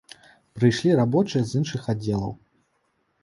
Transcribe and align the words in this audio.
Прыйшлі 0.59 0.95
рабочыя 0.99 1.43
з 1.49 1.61
іншых 1.61 1.81
аддзелаў. 1.95 2.33